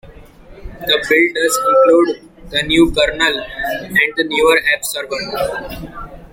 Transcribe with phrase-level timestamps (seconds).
[0.79, 6.17] The build does include the new kernel and the newer AppServer.